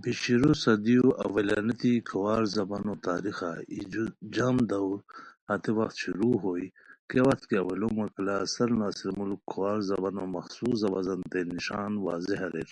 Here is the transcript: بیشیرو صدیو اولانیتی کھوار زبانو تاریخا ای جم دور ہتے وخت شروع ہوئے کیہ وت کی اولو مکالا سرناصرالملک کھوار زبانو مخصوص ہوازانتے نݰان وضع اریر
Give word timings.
بیشیرو 0.00 0.52
صدیو 0.62 1.04
اولانیتی 1.26 1.92
کھوار 2.08 2.42
زبانو 2.56 2.94
تاریخا 3.08 3.52
ای 3.72 3.80
جم 4.34 4.56
دور 4.70 4.96
ہتے 5.48 5.70
وخت 5.78 5.96
شروع 6.04 6.34
ہوئے 6.42 6.66
کیہ 7.08 7.22
وت 7.26 7.42
کی 7.48 7.56
اولو 7.62 7.88
مکالا 7.98 8.36
سرناصرالملک 8.54 9.40
کھوار 9.50 9.78
زبانو 9.90 10.24
مخصوص 10.36 10.78
ہوازانتے 10.88 11.40
نݰان 11.52 11.92
وضع 12.04 12.38
اریر 12.46 12.70